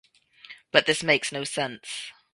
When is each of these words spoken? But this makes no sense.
But 0.71 0.87
this 0.87 1.03
makes 1.03 1.31
no 1.31 1.43
sense. 1.43 2.11